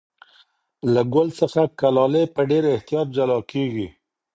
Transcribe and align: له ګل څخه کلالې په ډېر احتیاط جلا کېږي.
له 0.93 1.01
ګل 1.13 1.27
څخه 1.39 1.61
کلالې 1.79 2.23
په 2.35 2.41
ډېر 2.49 2.63
احتیاط 2.75 3.07
جلا 3.15 3.37
کېږي. 3.51 3.87